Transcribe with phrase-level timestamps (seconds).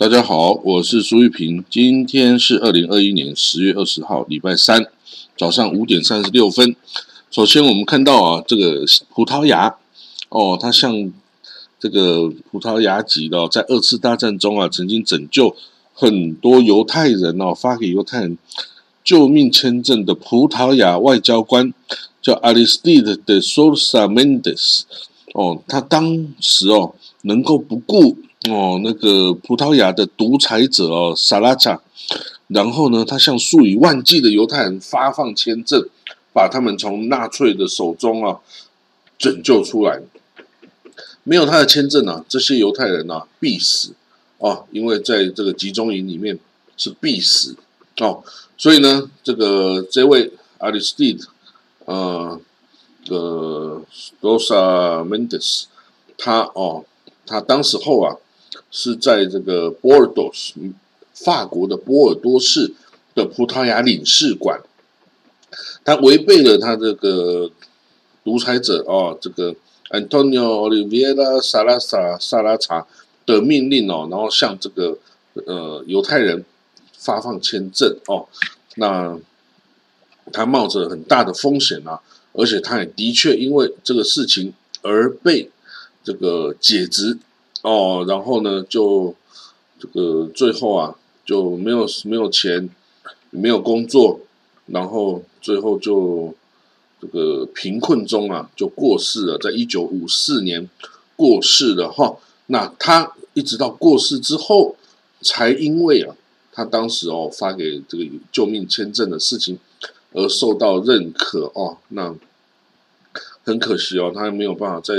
[0.00, 1.62] 大家好，我是苏玉平。
[1.68, 4.86] 今天是二零二一年十月二十号，礼拜三
[5.36, 6.74] 早上五点三十六分。
[7.30, 9.76] 首先，我们看到啊，这个葡萄牙
[10.30, 11.12] 哦，它像
[11.78, 15.54] 这个葡萄牙籍的，在二次大战中啊，曾经拯救
[15.92, 18.38] 很多犹太人哦，发给犹太人
[19.04, 21.74] 救命签证的葡萄牙外交官
[22.22, 24.84] 叫 Aristide de Sousa Mendes
[25.34, 28.16] 哦，他当时哦，能够不顾。
[28.48, 31.82] 哦，那个葡萄牙的独裁者哦，萨拉查，
[32.46, 35.86] 然后呢，他向数以万计的犹太人发放签证，
[36.32, 38.40] 把他们从纳粹的手中啊
[39.18, 40.00] 拯救出来。
[41.22, 43.92] 没有他的签证啊，这些犹太人啊必死
[44.38, 46.38] 哦，因为在这个集中营里面
[46.78, 47.54] 是必死
[47.98, 48.24] 哦。
[48.56, 51.26] 所以呢，这个这位阿里斯蒂德，
[51.84, 52.40] 呃，
[53.04, 53.82] 的
[54.22, 55.66] 罗萨门德斯，
[56.16, 56.86] 他哦，
[57.26, 58.16] 他当时候啊。
[58.70, 60.54] 是在这个波尔多斯，
[61.12, 62.72] 法国的波尔多市
[63.14, 64.60] 的葡萄牙领事馆，
[65.84, 67.50] 他违背了他这个
[68.22, 69.54] 独裁者哦，这个
[69.90, 72.86] Antonio Oliveira 萨拉萨萨拉查
[73.26, 74.96] 的命令哦，然后向这个
[75.46, 76.44] 呃犹太人
[76.96, 78.28] 发放签证哦，
[78.76, 79.18] 那
[80.32, 82.00] 他冒着很大的风险啊，
[82.34, 85.50] 而且他也的确因为这个事情而被
[86.04, 87.18] 这个解职。
[87.62, 89.14] 哦，然后呢，就
[89.78, 92.70] 这个最后啊，就没有没有钱，
[93.28, 94.20] 没有工作，
[94.66, 96.34] 然后最后就
[96.98, 100.70] 这个贫困中啊，就过世了，在一九五四年
[101.16, 102.16] 过世了哈。
[102.46, 104.76] 那他一直到过世之后，
[105.20, 106.16] 才因为啊，
[106.52, 109.58] 他当时哦发给这个救命签证的事情
[110.14, 111.76] 而受到认可哦。
[111.88, 112.14] 那
[113.44, 114.94] 很可惜哦，他没有办法在。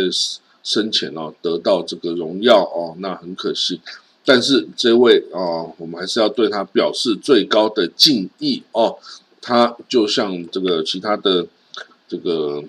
[0.64, 3.80] 生前哦得到这个荣耀哦，那很可惜。
[4.24, 8.98] 但是这位哦，我们还是要对他表示最高的敬意哦。
[9.42, 11.48] 他就像这个其他的
[12.08, 12.64] 这个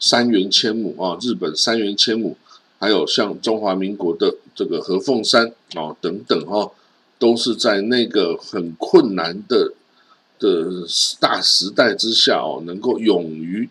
[0.00, 2.36] 三元千亩啊，日本三元千亩，
[2.80, 6.72] 还有像中华民国的这个何凤山哦等等哈，
[7.20, 9.72] 都是在那个很困难的
[10.40, 10.66] 的
[11.20, 13.70] 大时代之下哦，能够勇于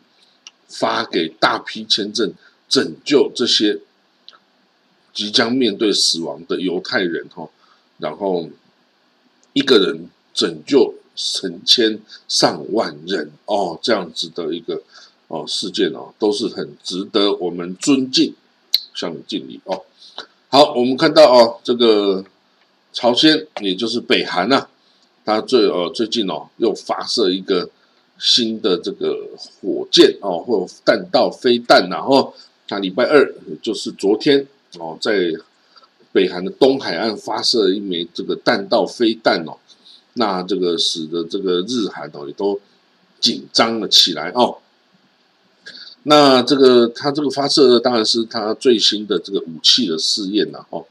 [0.70, 2.34] 发给大批签证。
[2.70, 3.80] 拯救这些
[5.14, 7.50] 即将面对死亡的犹太人哈，
[7.98, 8.50] 然后
[9.54, 14.84] 一个人拯救成千上万人哦，这样子的一个
[15.28, 18.36] 哦事件哦，都是很值得我们尊敬，
[18.94, 19.84] 向你敬礼哦。
[20.50, 22.24] 好，我们看到哦，这个
[22.94, 24.68] 朝鲜也就是北韩呐，
[25.26, 27.70] 它最呃最近哦又发射一个
[28.20, 29.30] 新的这个
[29.62, 32.36] 火箭哦，或弹道飞弹，然后。
[32.70, 34.46] 那礼拜二就是昨天
[34.78, 35.32] 哦，在
[36.12, 39.58] 北韩的东海岸发射一枚这个弹道飞弹哦，
[40.14, 42.60] 那这个使得这个日韩哦也都
[43.20, 44.58] 紧张了起来哦。
[46.04, 50.86] 那这个他这个发射当然是他最新的这个武器的试验了哦。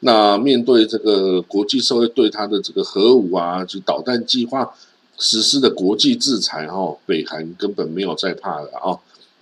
[0.00, 4.74] 那面对这个国际社会对他的这个核武啊及导弹计划
[5.18, 8.98] 实施的国际制裁哦，北韩根本没有在怕的啊。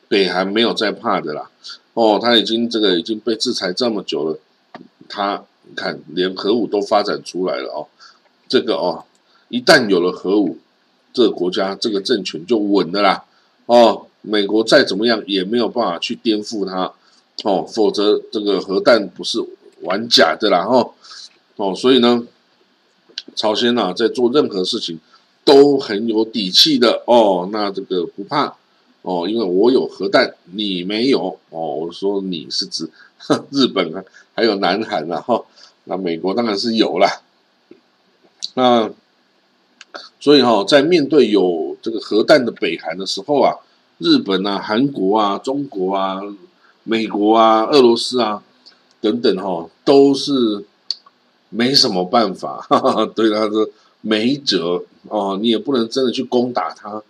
[0.08, 1.50] 北韩没有在怕的啦，
[1.94, 4.38] 哦，他已经这个已经被制裁这么久了，
[5.08, 7.86] 他你看连核武都发展出来了哦，
[8.48, 9.04] 这个哦，
[9.48, 10.56] 一旦有了核武，
[11.12, 13.24] 这个国家这个政权就稳的啦，
[13.66, 16.92] 哦，美国再怎么样也没有办法去颠覆它，
[17.44, 19.38] 哦，否则这个核弹不是
[19.82, 20.94] 玩假的啦，哦，
[21.56, 22.26] 哦，所以呢，
[23.34, 24.98] 朝鲜呐在做任何事情
[25.44, 28.56] 都很有底气的哦，那这个不怕。
[29.02, 31.74] 哦，因为我有核弹，你没有哦。
[31.74, 32.88] 我说你是指
[33.50, 34.04] 日本啊，
[34.34, 35.44] 还有南韩啊，哈。
[35.84, 37.08] 那美国当然是有了。
[38.54, 38.90] 那
[40.20, 43.56] 所以哈，在面对有这个核弹的北韩的时候啊，
[43.98, 46.20] 日本啊、韩国啊、中国啊、
[46.84, 48.42] 美国啊、俄罗斯啊
[49.00, 50.64] 等等哈，都是
[51.48, 53.68] 没什么办法，哈哈对他说
[54.00, 57.02] 没辙哦，你也不能真的去攻打他。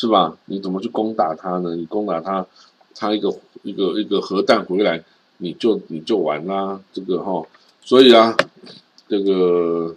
[0.00, 0.38] 是吧？
[0.44, 1.74] 你怎么去攻打他呢？
[1.74, 2.46] 你攻打他，
[2.94, 5.02] 他一个一个一个核弹回来，
[5.38, 6.80] 你就你就完啦。
[6.92, 7.44] 这个哈，
[7.82, 8.36] 所以啊，
[9.08, 9.96] 这个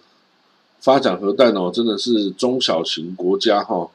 [0.80, 3.92] 发展核弹哦，真的是中小型国家哈，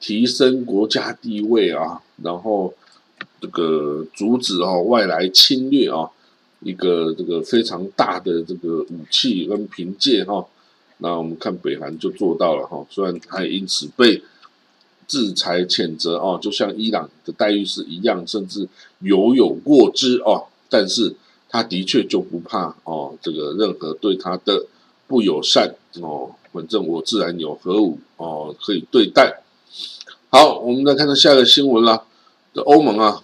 [0.00, 2.74] 提升国家地位啊，然后
[3.40, 6.10] 这个阻止哦外来侵略啊，
[6.58, 10.44] 一个这个非常大的这个武器跟凭借哈。
[10.98, 14.20] 那我们看北韩就做到了哈，虽然他也因此被。
[15.06, 18.68] 制裁谴责哦，就像伊朗的待遇是一样，甚至
[19.00, 20.46] 犹有过之哦。
[20.68, 21.14] 但是
[21.48, 24.66] 他的确就不怕哦，这个任何对他的
[25.06, 26.30] 不友善哦。
[26.52, 29.42] 反正我自然有核武哦，可以对待。
[30.30, 32.02] 好，我们再看到下一个新闻啦。
[32.54, 33.22] 这欧盟啊，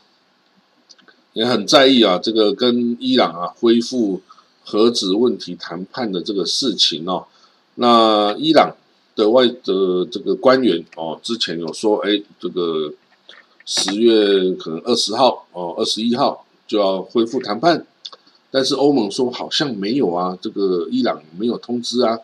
[1.32, 4.20] 也很在意啊，这个跟伊朗啊恢复
[4.62, 7.26] 核子问题谈判的这个事情哦。
[7.76, 8.76] 那伊朗
[9.14, 12.92] 的外的这个官员哦，之前有说，哎，这个
[13.64, 17.86] 十月可能二十号哦，二十一号就要恢复谈判，
[18.50, 22.18] 但是欧盟说好像没有啊，这个伊朗没有通知啊。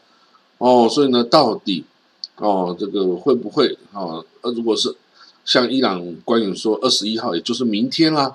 [0.59, 1.85] 哦，所以呢，到底
[2.37, 4.25] 哦，这个会不会啊？
[4.41, 4.97] 呃，如果是
[5.45, 8.35] 像伊朗官员说，二十一号，也就是明天啦，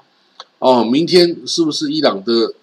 [0.59, 2.53] 哦，明天是不是伊朗的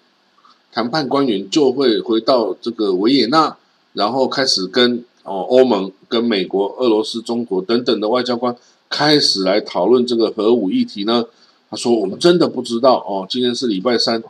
[0.71, 3.57] 谈判官员就会回到这个维也纳，
[3.93, 8.55] 然后开始跟哦欧盟、跟美国、俄罗斯、中国等等的外交官
[8.89, 11.25] 开始来讨论这个核武议题呢？
[11.69, 14.21] 他说：“我们真的不知道哦，今天是礼拜三，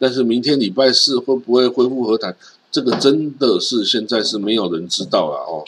[0.00, 2.36] 但是明天礼拜四会不会恢复和谈？”
[2.72, 5.64] 这个真的是现在是没有人知道了哦。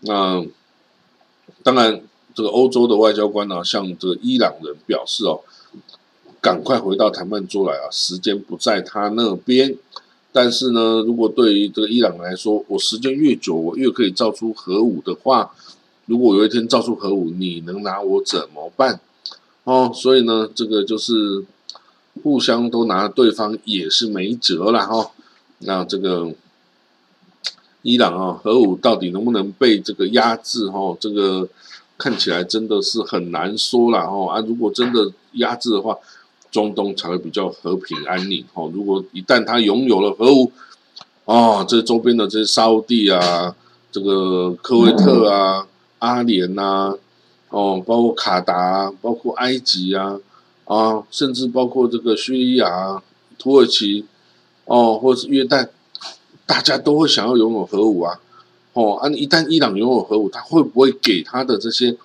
[0.00, 0.44] 那
[1.62, 2.02] 当然，
[2.34, 5.40] 这个欧洲的外交官呢，向这个伊朗人表示哦，
[6.40, 9.76] 赶快回到谈判桌来啊，时间不在他那边。
[10.32, 15.52] 但是呢，如果对于这个伊朗来说，我时间越久，我越可以造出核武的话，
[16.06, 19.00] 如果有一天造出核武，你能拿我怎么办？
[19.64, 21.44] 哦，所以呢，这个就是
[22.22, 25.10] 互相都拿对方也是没辙了哈。
[25.58, 26.32] 那这个。
[27.84, 30.68] 伊朗啊，核武到底能不能被这个压制？
[30.68, 31.48] 哈，这个
[31.98, 34.40] 看起来真的是很难说了哈啊！
[34.46, 35.98] 如果真的压制的话，
[36.52, 38.44] 中东才会比较和平安宁。
[38.54, 40.52] 哦，如果一旦他拥有了核武，
[41.24, 43.56] 哦，这周边的这些沙地啊，
[43.90, 45.66] 这个科威特啊、
[45.98, 46.94] 阿联呐，
[47.48, 50.20] 哦，包括卡达，包括埃及啊，
[50.66, 53.02] 啊，甚至包括这个叙利亚、
[53.38, 54.04] 土耳其，
[54.66, 55.68] 哦，或是约旦。
[56.44, 58.20] 大家都会想要拥有核武啊，
[58.74, 61.96] 哦，啊，一旦伊朗拥有核武，他会不会给他的这些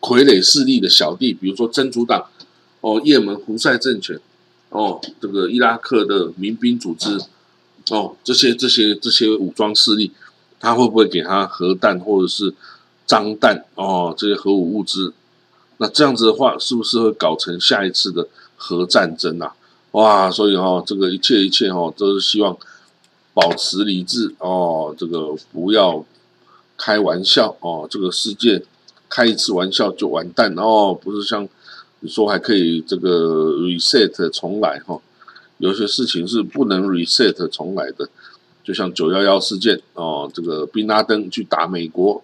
[0.00, 2.22] 傀儡势力的小弟，比如说真主党，
[2.84, 4.20] 哦，也门胡塞政权，
[4.68, 7.18] 哦，这个伊拉克的民兵组织，
[7.88, 10.10] 哦，这些这些这些武装势力，
[10.60, 12.52] 他会不会给他核弹或者是
[13.06, 15.14] 脏弹，哦，这些核武物资？
[15.78, 19.54] 那这样子的话，是不是会搞成下一次的核战争啊？
[19.92, 22.56] 哇，所以哈，这个一切一切哈，都是希望。
[23.36, 26.06] 保持理智哦，这个不要
[26.78, 28.62] 开玩笑哦，这个世界
[29.08, 31.48] 开一次玩笑就完蛋哦，不是像
[32.08, 35.00] 说还可以这个 reset 重来哈，
[35.58, 38.08] 有些事情是不能 reset 重来的，
[38.62, 42.22] 就像九幺幺事件哦，这个宾拉登去打美国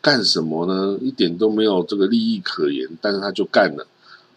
[0.00, 0.98] 干什么呢？
[1.00, 3.86] 一点都没有这个利益可言，但是他就干了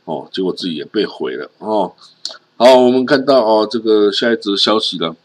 [0.03, 1.93] 哦，结果自己也被毁了哦。
[2.57, 5.15] 好，我们看到哦，这个下一则消息了。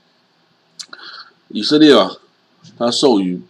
[1.49, 2.17] 以色列啊，
[2.79, 3.43] 他授予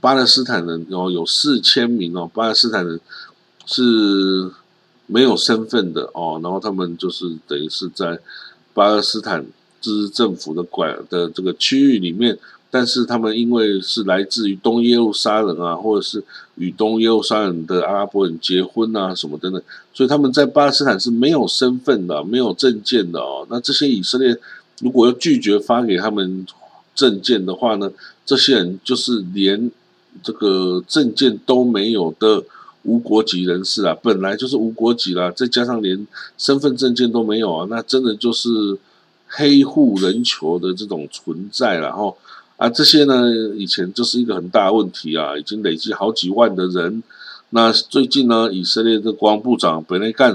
[0.00, 3.00] 巴勒斯坦人哦，有四千名哦，巴勒斯坦人
[3.64, 4.50] 是
[5.06, 8.18] 没有身份的哦，然后他们就是等于是在
[8.72, 9.44] 巴勒斯坦
[9.80, 12.38] 自治政府的管的这个区域里面，
[12.70, 16.22] 但是他们因为是来自于东耶路撒冷啊，或者是
[16.56, 23.46] 与东耶路撒冷的阿拉伯人结婚啊什么等等，所以他们在巴勒斯坦是没有身份的，没有证件的哦。
[23.50, 24.36] 那这些以色列
[24.80, 26.46] 如果要拒绝发给他们。
[26.96, 27.90] 证件的话呢，
[28.24, 29.68] 这些人就是连
[30.22, 32.44] 这个证件都没有的
[32.84, 36.06] 无国籍人士啊，本来就是无国籍啦，再加上连
[36.38, 38.48] 身份证件都没有啊，那真的就是
[39.26, 42.14] 黑户人球的这种存在了哈。
[42.56, 47.02] 啊，这些呢以前就是一个很大的问题啊，已经累积好几万的人。
[47.50, 50.34] 那最近呢，以色列的国防部长本内干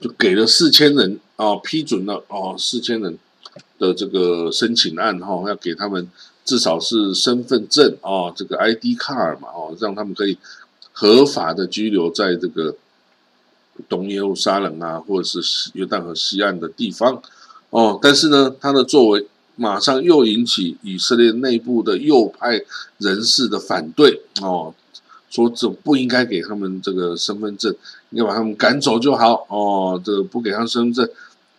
[0.00, 3.18] 就给了四千人啊，批准了哦，四千人。
[3.80, 6.06] 的这个申请案哈，要给他们
[6.44, 10.36] 至少是身份证啊，这个 ID card 嘛哦，让他们可以
[11.00, 12.76] 合法的居留在这个
[13.88, 17.22] 东耶路撒冷啊，或者是约旦河西岸的地方
[17.70, 17.98] 哦。
[18.02, 19.26] 但是呢，他的作为
[19.56, 22.60] 马上又引起以色列内部的右派
[22.98, 24.74] 人士的反对哦，
[25.30, 27.74] 说这不应该给他们这个身份证，
[28.10, 29.98] 应该把他们赶走就好哦。
[30.04, 31.08] 这个不给他们身份证。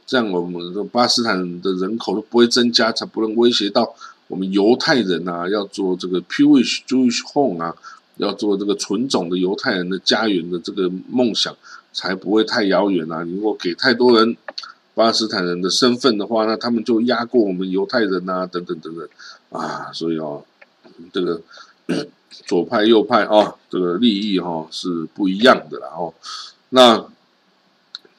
[0.06, 3.92] 这样，我们的巴斯坦的人口都不会增加，才不能威胁到
[4.28, 5.50] 我们犹太人啊！
[5.50, 7.74] 要做这个 Jewish Jewish home 啊，
[8.26, 11.56] 要做这个纯种的犹太人的家园的这个梦想，
[11.94, 13.22] 才不会太遥远啊！
[13.24, 14.36] 如果给太多人
[14.94, 19.08] 巴勒斯坦人的身份的话，那他们就压过我们犹太人啊，等等等等
[19.50, 19.92] 啊！
[19.94, 20.44] 所以哦，
[21.12, 21.42] 这个
[22.46, 26.14] 左派右派啊，这个利益哈是不一样的啦哦，
[26.70, 27.06] 那。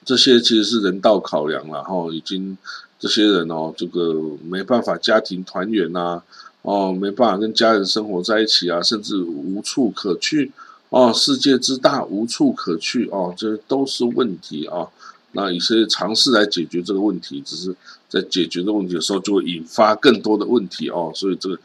[0.04, 2.58] 这些其实是人道考量了哈，已经
[2.98, 6.20] 这些人哦，这个没办法家庭团圆呐，
[6.62, 10.50] 哦，没办法跟家人生活在一起啊，甚至无处可去
[10.90, 14.88] 哦，世界之大无处可去哦，这都是问题啊。
[15.32, 17.74] 那以色列尝试来解决这个问题，只是
[18.08, 21.10] 在解决的问题的时候，就会引发更多的问题哦。
[21.14, 21.58] 所以这个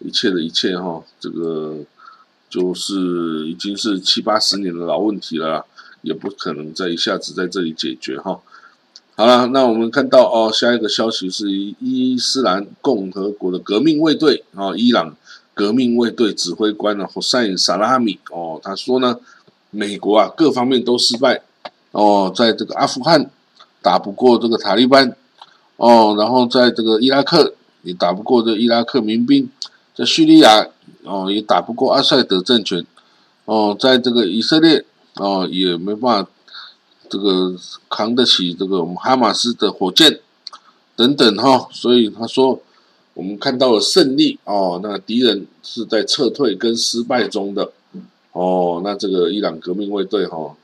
[0.00, 1.76] 一切的一切哈，这个
[2.48, 5.64] 就是已经是七八十年的老问题了，
[6.00, 8.40] 也不可能在一下子在这里解决哈。
[9.22, 15.14] 好了，那我们看到哦，下一个消息是伊斯兰共和国的革命卫队啊，伊朗
[15.54, 19.16] 革命卫队指挥官呢，胡塞·萨拉米哦，他说呢，
[19.70, 21.40] 美国啊各方面都失败
[21.92, 23.30] 哦，在这个阿富汗
[23.80, 25.14] 打不过这个塔利班
[25.76, 29.48] 哦，然后在这个伊拉克也打不过这伊拉克民兵，
[29.94, 30.66] 在叙利亚
[31.04, 32.84] 哦也打不过阿塞德政权
[33.44, 36.30] 哦，在这个以色列哦也没办法。
[37.12, 37.54] 这个
[37.90, 40.20] 扛得起这个我们哈马斯的火箭
[40.96, 42.58] 等等哈，所以他说
[43.12, 47.70] 我们看到了胜利哦，那敌人是在撤退跟失败中的
[48.32, 50.56] 哦，那这个伊朗革命卫队哈，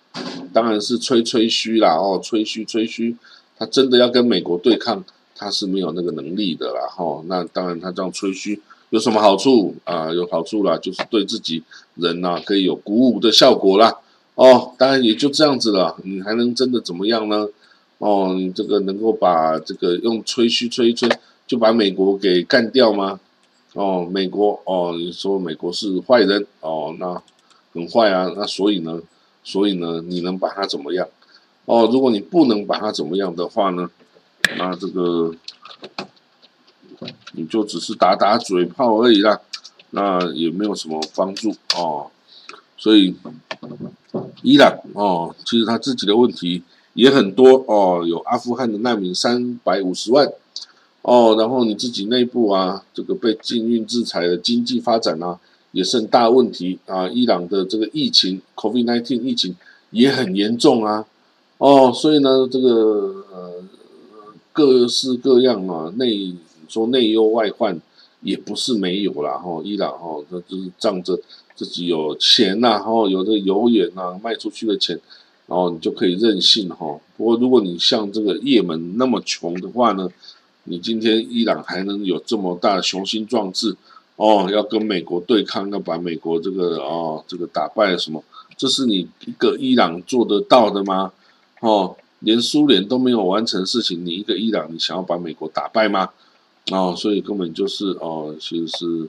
[0.51, 3.15] 当然是吹吹嘘啦哦，吹嘘吹嘘，
[3.59, 5.05] 他真的要跟美国对抗，
[5.37, 10.11] 他是没有那个能力的啦哈，那当然他这样吹嘘有什么好处啊？
[10.15, 11.63] 有好处啦，就是对自己
[11.97, 13.99] 人呐可以有鼓舞的效果啦。
[14.39, 17.49] 哦，当然也就这样子了，你还能真的怎么样呢？
[17.99, 21.09] 哦，你这个能够把这个用吹嘘吹一吹，
[21.45, 23.19] 就把美国给干掉吗？
[23.73, 27.21] 哦，美国哦，你说美国是坏人哦，那
[27.75, 29.01] 很坏啊，那所以呢，
[29.43, 31.09] 所以呢，你能把他怎么样？
[31.65, 33.91] 哦，如果你不能把他怎么样的话呢，
[34.57, 35.35] 那这个
[37.33, 39.41] 你就只是打打嘴炮而已啦，
[39.91, 42.13] 那也没有什么帮助哦，
[42.77, 43.17] 所以。
[44.43, 46.63] 伊朗哦，其实他自己的问题
[46.95, 50.31] 也很多哦，有阿富汗的难民三百五十万
[51.03, 55.39] 哦，然后你自己内部啊，这个被禁运制裁的经济发展啊，
[55.73, 57.09] 也是很大问题啊。
[57.09, 59.57] 伊朗的这个疫情，COVID-19 疫情
[59.91, 61.05] 也很严重啊，
[61.59, 63.53] 哦，所以呢，这个呃
[64.53, 66.35] 各式各样啊，内
[66.69, 67.81] 说内忧外患
[68.29, 69.39] 也不是没有啦。
[69.39, 69.61] 哈。
[69.65, 71.19] 伊朗哈，那就是仗着。
[71.59, 74.97] 自己有钱呐，然后有这个油源呐，卖出去的钱，
[75.49, 76.97] 然后你就可以任性哈。
[77.17, 80.09] 不过如果你像这个也门那么穷的话呢，
[80.71, 83.77] 你今天伊朗还能有这么大的雄心壮志
[84.15, 88.23] 哦，要跟美国对抗，要把美国这个哦这个打败什么？
[88.57, 91.13] 这是你一个伊朗做得到的吗？
[91.61, 96.11] 哦，连苏联都没有完成事情，你一个伊朗，你想要把美国打败吗？
[96.73, 99.09] 哦，所以根本就是哦，其实是。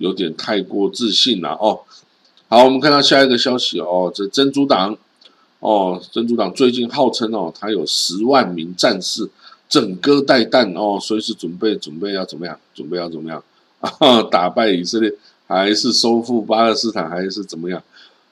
[0.00, 1.78] 有点太过自信了哦。
[2.48, 4.96] 好，我们看到下一个消息哦，这珍珠党
[5.58, 9.28] 哦，珍珠党最近号称哦，他有十万名战士
[9.68, 12.58] 整个带弹哦，随时准备准备要怎么样？
[12.74, 13.44] 准备要怎么样？
[13.80, 15.12] 啊，打败以色列，
[15.46, 17.82] 还是收复巴勒斯坦，还是怎么样？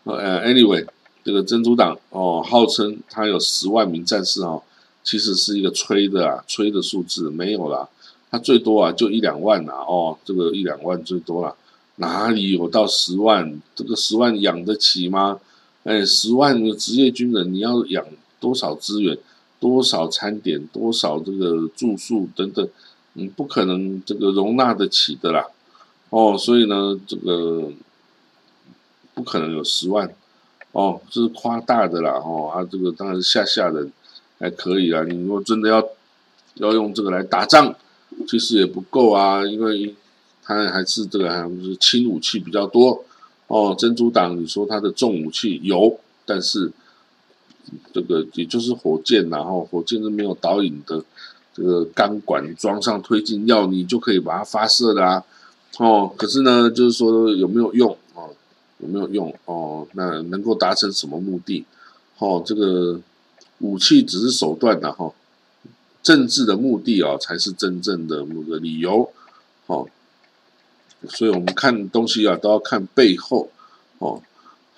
[0.04, 0.86] 呃，anyway，
[1.22, 4.62] 这个珍珠党哦，号称他有十万名战士哦，
[5.04, 7.86] 其实是一个吹的啊，吹的数字没有啦。
[8.30, 11.56] 他最多啊，就一两万呐，哦，这个一两万最多了，
[11.96, 13.58] 哪里有到十万？
[13.74, 15.40] 这个十万养得起吗？
[15.84, 18.04] 哎，十万的职业军人，你要养
[18.38, 19.16] 多少资源、
[19.58, 22.68] 多少餐点、多少这个住宿等等，
[23.14, 25.46] 你不可能这个容纳得起的啦，
[26.10, 27.72] 哦，所以呢，这个
[29.14, 30.12] 不可能有十万，
[30.72, 33.90] 哦，这是夸大的啦，哦，啊，这个当然是吓吓人，
[34.38, 35.82] 还可以啊，你如果真的要
[36.56, 37.74] 要用这个来打仗。
[38.28, 39.94] 其实也不够啊，因为
[40.42, 43.02] 它还是这个还是轻武器比较多
[43.46, 43.74] 哦。
[43.78, 46.70] 珍珠党，你说它的重武器有，但是
[47.92, 51.02] 这个也就是火箭，然后火箭是没有导引的，
[51.54, 55.24] 这个钢管装上推进药，你就可以把它发射的啊。
[55.78, 58.28] 哦，可是呢，就是说有没有用哦？
[58.78, 59.86] 有没有用哦？
[59.92, 61.64] 那能够达成什么目的？
[62.18, 63.00] 哦，这个
[63.60, 65.10] 武器只是手段的哈。
[66.08, 69.12] 政治的目的啊，才是真正的那个理由，
[69.66, 69.86] 哦，
[71.06, 73.50] 所以我们看东西啊，都要看背后，
[73.98, 74.22] 哦，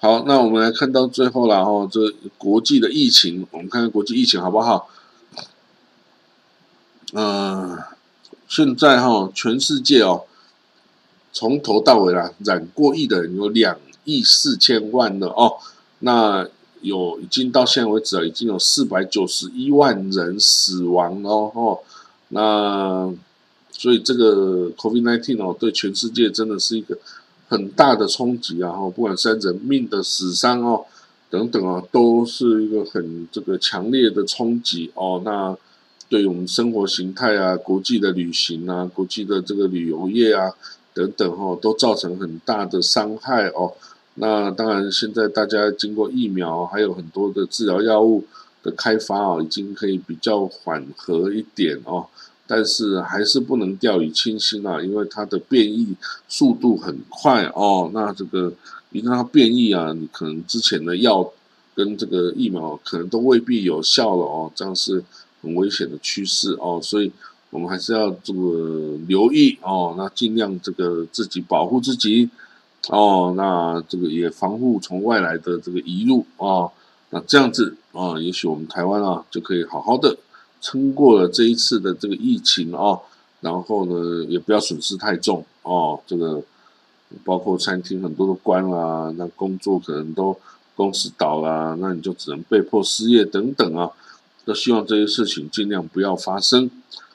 [0.00, 4.90] 好，那我们来看到最后了，哦，这国际的疫情，我们看看国际疫情好不好？
[7.12, 7.78] 嗯，
[8.48, 10.24] 现在哈，全世界哦，
[11.32, 15.58] 从头到尾啦，染过疫的人有两亿四千万的哦，
[16.00, 16.48] 那。
[16.82, 21.78] 有已经到现在为止啊，已经有四百九十一万人死亡哦，哦，
[22.28, 23.12] 那
[23.70, 26.98] 所以这个 COVID-19 哦，对全世界真的是一个
[27.48, 28.70] 很大的冲击啊！
[28.70, 30.84] 哦，不管是人命的死伤哦，
[31.28, 35.22] 等等啊，都是一个很这个强烈的冲击哦。
[35.24, 35.56] 那
[36.08, 40.52] 对我们生活形态啊、国际的旅行啊、国际的这个旅游业啊。
[40.92, 43.72] 等等哦，都造成很大的伤害哦。
[44.20, 48.26] 那当然，现在大家经过疫苗，还有很多的治疗药物
[48.62, 52.06] 的开发哦，已经可以比较缓和一点哦。
[52.46, 55.94] 但是还是不能掉以轻心啊，因为它的变异
[56.28, 57.90] 速度很快哦。
[57.94, 58.52] 那这个
[58.90, 61.32] 一旦它变异啊，你可能之前的药
[61.74, 65.02] 跟这个疫苗可能都未必有效了哦，这样是
[65.40, 66.78] 很危险的趋势哦。
[66.82, 67.10] 所以
[67.50, 72.28] 我们还是要这个留意哦，那尽量这个自己保护自己
[72.88, 76.70] 哦，那这个也防护从外来的这个移入啊，
[77.10, 80.16] 那这样子啊，也许我们台湾啊就可以好好的。
[80.62, 83.00] 撑过了这一次的这个疫情哦，
[83.40, 85.98] 然后呢，也不要损失太重哦。
[86.06, 86.42] 这个
[87.24, 90.36] 包括餐厅很多都关啦，那工作可能都
[90.74, 93.90] 公司倒啦，那你就只能被迫失业等等啊。
[94.44, 96.70] 都希望这些事情尽量不要发生。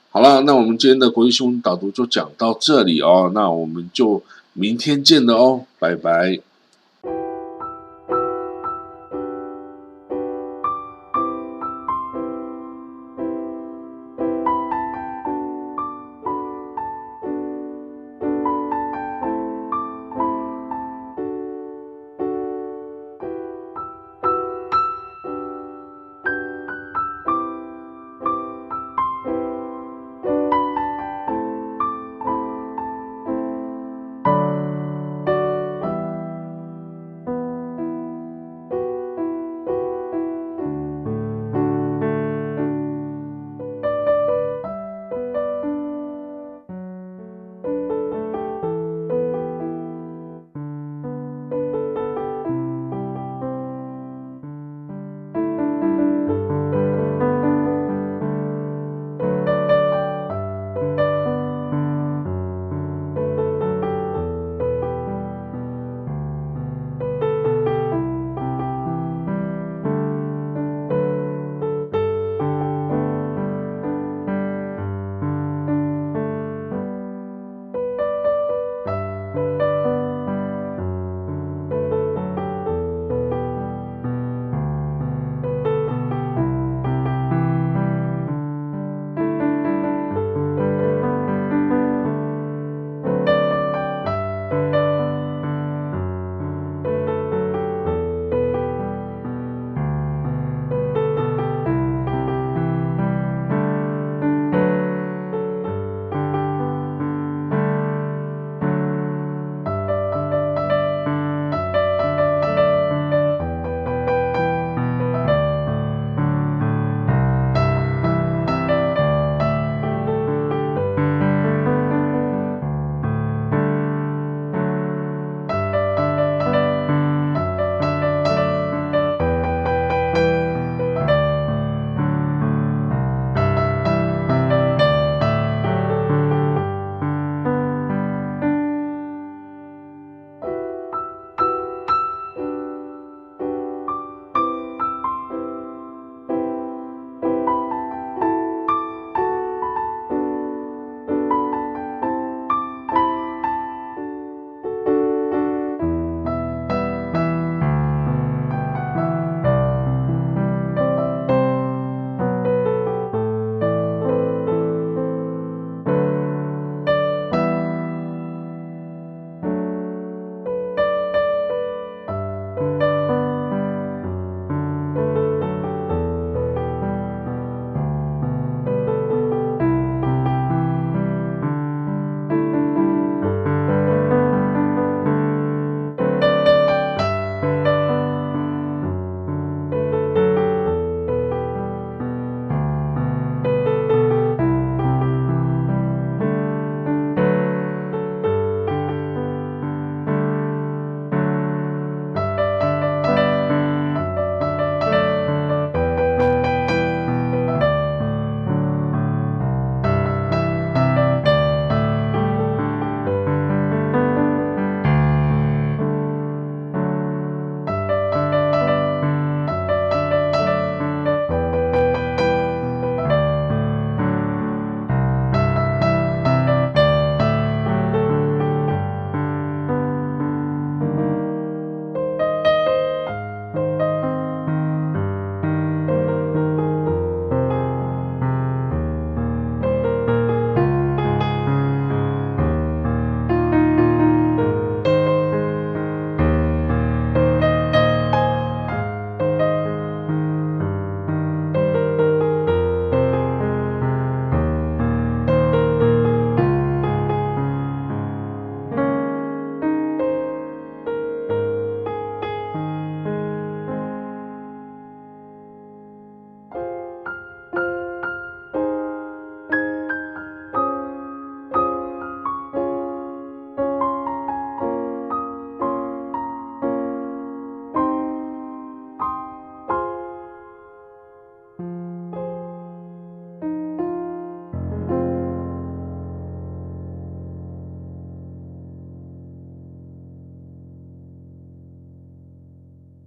[0.09, 4.21] 好了，那我们今天的国际新闻导读就讲到这里哦，那我们就
[4.57, 6.39] 明天见了哦，拜拜。